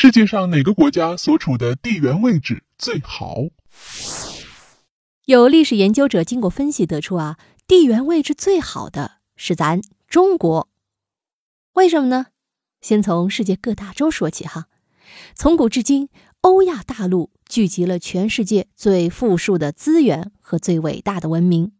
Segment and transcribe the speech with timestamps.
[0.00, 3.48] 世界上哪个国家所处的地缘位置最好？
[5.24, 10.68] 有历史研究者经过分析得出啊，地缘位置最好的是咱中国。
[11.72, 12.26] 为什么呢？
[12.80, 14.68] 先从世界各大洲说起哈。
[15.34, 16.08] 从古至今，
[16.42, 21.72] 欧亚大陆聚集了全世界最富庶的资源和最伟大的文明。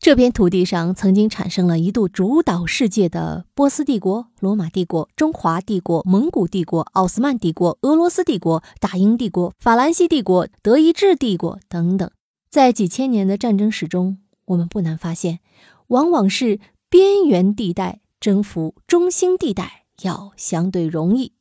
[0.00, 12.10] 这片土地上曾经产生了一度主导世界的波斯帝国、罗马帝国、中华帝国、蒙古帝国、奥斯曼帝国、俄罗斯帝国、大英帝国、法兰西帝国、德意志帝国等等。
[12.50, 14.16] 在几千年的战争史中，
[14.46, 15.40] 我们不难发现，
[15.88, 21.34] 往往是边缘地带征服中心地带要相对容易。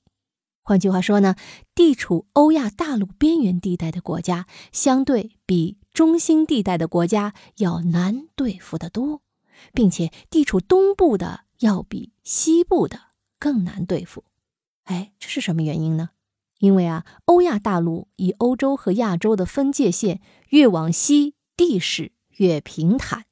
[0.61, 1.35] 换句话说呢，
[1.73, 5.77] 地处欧亚大陆边缘地带的国家，相对比。
[5.93, 9.21] 中心地带的国家要难对付得多，
[9.73, 12.99] 并且地处东部的要比西部的
[13.37, 14.23] 更难对付。
[14.85, 16.09] 哎，这是什么原因呢？
[16.59, 20.19] 因为啊，欧亚大陆以欧洲和亚洲的分界线
[20.49, 23.25] 越往西，地势越平坦，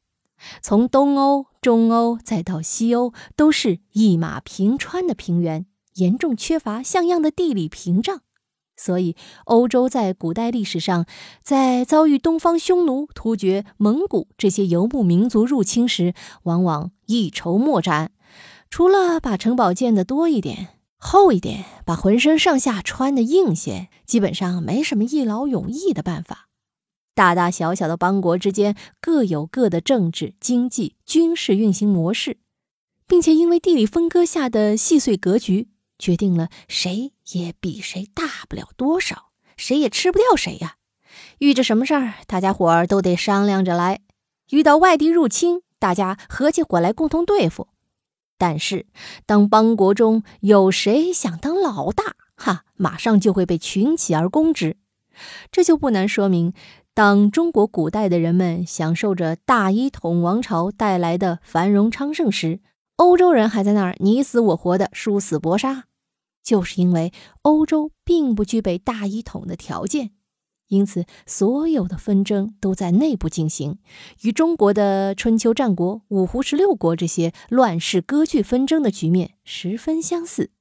[0.61, 5.65] 从东欧、中欧再到西欧，都是一马平川的平原，
[5.95, 8.21] 严重缺乏像样的地理屏障。
[8.77, 11.07] 所以，欧洲在古代历史上，
[11.41, 18.11] 在遭遇东方匈奴、突厥、蒙古这些游牧民族入侵时，往往一筹莫展。
[18.69, 26.47] 除了把城堡建得多一点、厚一点，把浑身上下穿得硬些，基本上没什么一劳永逸的办法。
[27.15, 32.37] 大大小小的邦国之间各有各的政治、经济、军事运行模式，
[33.07, 35.69] 并且因为地理分割下的细碎格局。
[35.99, 40.75] 决定了谁也比谁大不了多少，谁也吃不掉谁呀。
[41.39, 44.01] 遇着什么事儿，大家伙儿都得商量着来。
[44.51, 47.67] 遇到外敌入侵，大家合起伙来共同对付。
[48.37, 48.85] 但是，
[49.25, 54.77] 当邦国中有谁想当老大，哈，马上就会被群起而攻之。
[55.51, 56.53] 这就不难说明，
[56.93, 62.61] 当中国古代的人们享受着大一统王朝带来的繁荣昌盛时，
[62.97, 65.85] 欧洲人还在那儿你死我活的殊死搏杀。
[66.47, 70.11] 就是因为欧洲并不具备大一统的条件，
[70.69, 73.79] 因此所有的纷争都在内部进行，
[74.21, 80.51] 与中国的春秋战国、五胡十六国这些乱世割据纷争的局面十分相似。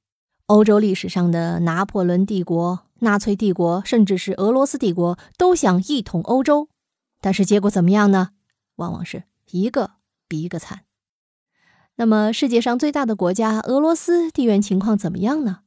[0.47, 6.67] 欧洲历史上的拿破仑帝国、纳粹帝国，甚至是俄罗斯帝国，都想一统欧洲，
[7.21, 8.31] 但是结果怎么样呢？
[8.75, 9.91] 往往是一个
[10.27, 10.81] 比一个惨。
[11.95, 15.59] 那么，世界上最大的国家俄罗斯地缘情况怎么样呢？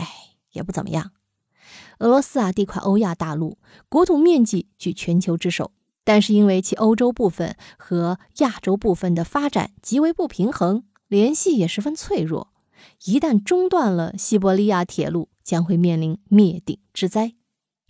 [0.00, 0.08] 哎，
[0.52, 1.12] 也不怎么样。
[1.98, 5.72] 俄罗斯啊，地跨欧亚大陆，国土面积居全球之首，
[6.02, 12.48] 但是因为其欧洲部分和亚洲部分的发展极为不平衡，联系也十分脆弱。
[13.04, 17.34] 一旦中断了西伯利亚铁路，将会面临灭顶之灾。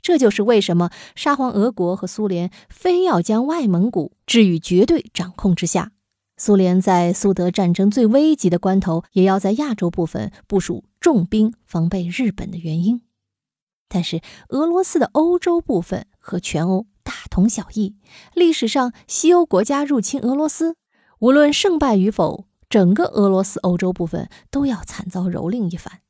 [0.02, 5.92] 这就是为什么沙皇俄国和苏联非要将外蒙古置于绝对掌控之下。
[6.42, 13.02] 苏联在苏德战争最危急的关头，也要在亚洲部分部署重兵防备日本的原因。
[13.90, 17.94] 但是俄罗斯的欧洲部分和全欧大同小异。
[18.32, 20.76] 历史上西欧国家入侵俄罗斯，
[21.18, 26.00] 无论胜败与否，整个俄罗斯欧洲部分都要惨遭蹂躏一番。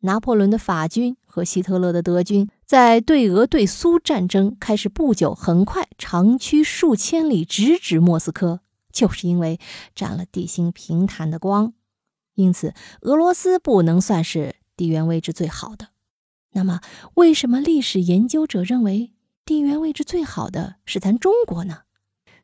[0.00, 8.60] 拿破仑的法军和希特勒的德军在对俄对苏战争开始不久，很快长驱数千里，直指莫斯科。
[8.92, 9.58] 就是因为
[9.94, 11.72] 占了地形平坦的光，
[12.34, 15.88] 因此俄罗斯不能算是地缘位置最好的。
[16.52, 16.80] 那么，
[17.14, 19.12] 为什么历史研究者认为
[19.44, 21.82] 地缘位置最好的是咱中国呢？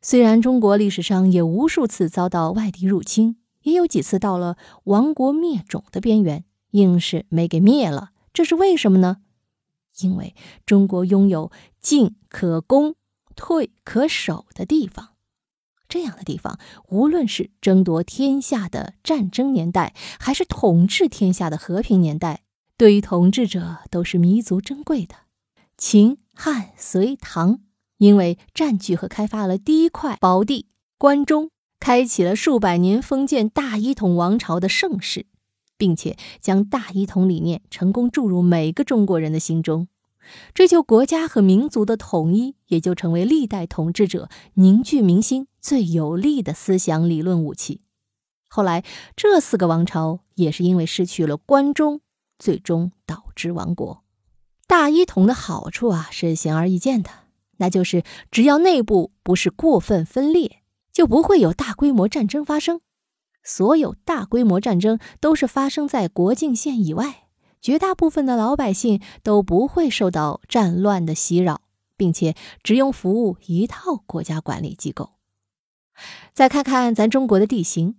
[0.01, 8.11] 虽然中国历史上也无数次遭到外敌入侵，也有几次到了亡国灭种的边缘，硬是没给灭了。
[8.31, 9.17] 这是为什么呢？
[9.99, 10.35] 因为
[10.65, 12.95] 中国拥有进可攻、
[13.35, 15.16] 退可守的地方。
[15.87, 16.59] 这样的地方，
[16.89, 22.41] 无论是争夺天下的战争年代，还是统治天下的和平年代，
[22.77, 25.15] 对于统治者都是弥足珍贵的。
[25.77, 27.59] 秦汉隋唐，
[27.97, 30.67] 因为占据和开发了第一块宝地
[30.97, 35.27] 关中，开启了数百年封建大一统王朝的盛世，
[35.77, 39.87] 并且将大一统理念成功注入每个中国人的心中。
[40.53, 47.81] 追求国家和民族的统一，也就成为历代统治者凝聚民心最有力的思想理论武器。
[48.47, 48.85] 后来，
[49.17, 51.99] 这四个王朝也是因为失去了关中，
[52.39, 54.01] 最终导致亡国。
[54.65, 57.09] 大一统的好处啊，是显而易见的，
[57.57, 62.79] 那就是只要内部不是过分分裂，就不会有大规模战争发生。
[63.43, 67.27] 所有大规模战争都是发生在国境线以外。
[67.59, 71.59] 绝大部分的老百姓都不会受到战乱的袭扰，
[71.97, 75.16] 并且只用服务一套国家管理机构。
[76.33, 77.95] 再看看咱中国的地形，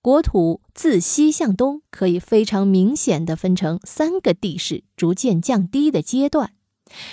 [0.00, 6.52] 国土自西向东可以非常明显的分成三个地势逐渐降低的阶段，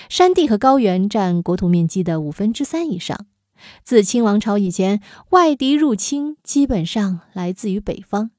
[0.10, 3.26] 山地和高原占国土面积的五分之三以上。
[3.84, 8.32] 自清王朝以前，外敌入侵基本上来自于北方。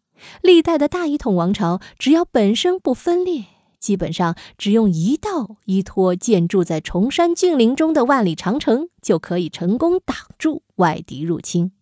[0.42, 3.46] 历代的大一统王朝，只要本身不分裂，
[3.80, 11.72] 基本上只用一道依托建筑在崇山峻岭中的万里长城，就可以成功挡住外敌入侵。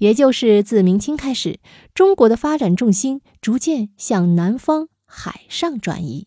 [0.00, 1.60] 也就是自明清开始，
[1.92, 6.26] 中国的发展重心逐渐向南方海上转移，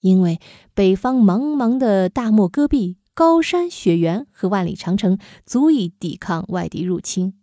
[0.00, 0.40] 因为
[0.74, 5.16] 北方茫茫的大漠戈壁、高山雪原和万里长城
[5.46, 7.34] 足以抵抗外敌入侵。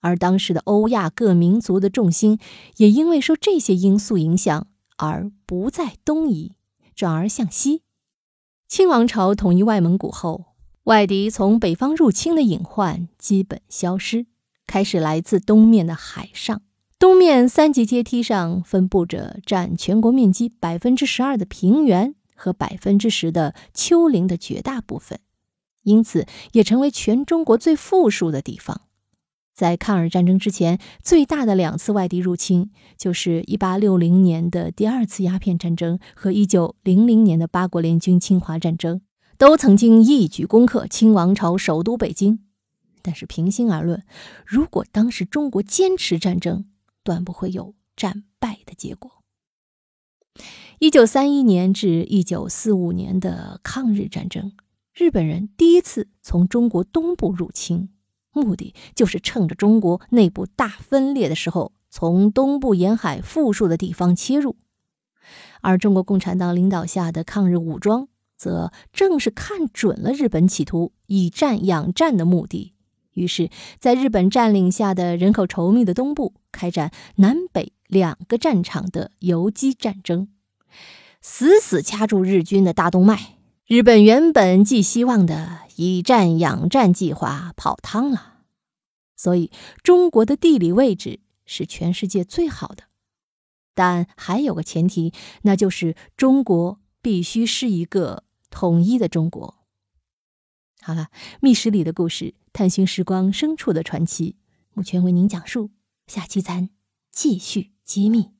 [0.00, 2.38] 而当时的欧亚各民族的重心，
[2.78, 6.54] 也因为受这些因素影响而不再东移，
[6.94, 7.82] 转而向西。
[8.66, 10.46] 清王朝统一外蒙古后，
[10.84, 14.24] 外敌从北方入侵的隐患基本消失，
[14.70, 16.62] 开始来自东面的海上。
[16.96, 25.18] 东面三级阶梯上分布着占全国面积百分之十二的平原和百分之十的丘陵的绝大部分，
[25.82, 28.82] 因此也成为全中国最富庶的地方。
[29.52, 39.00] 在抗日战争之前，最大的两次外敌入侵，就是1860年的第二次鸦片战争和1900年的八国联军侵华战争，
[39.36, 42.38] 都曾经一举攻克清王朝首都北京。
[43.02, 44.02] 但是平心而论，
[44.46, 46.66] 如果当时中国坚持战争，
[47.02, 49.22] 断不会有战败的结果。
[50.78, 54.52] 1931年至1945年的抗日战争，
[54.94, 57.90] 日本人第一次从中国东部入侵。
[58.32, 64.54] 目的就是趁着中国内部大分裂的时候，从东部沿海富庶的地方切入，
[65.60, 68.06] 而中国共产党领导下的抗日武装，
[68.36, 72.72] 则正是看准了日本企图以战养战的目的，
[73.14, 80.28] 于是，在日本占领下的人口稠密的东部，开展南北两个战场的游击战争，
[81.20, 83.36] 死死掐住日军的大动脉。
[83.66, 88.38] 日本原本寄希望的以战养战计划泡汤了，
[89.16, 89.50] 所以
[89.82, 92.84] 中国的地理位置是全世界最好的，
[93.74, 95.12] 但还有个前提，
[95.42, 99.59] 那就是中国必须是一个统一的中国。
[100.82, 101.08] 好了，
[101.40, 104.36] 密室里的故事，探寻时光深处的传奇，
[104.72, 105.70] 目前为您讲述，
[106.06, 106.70] 下期咱
[107.10, 108.39] 继续揭秘。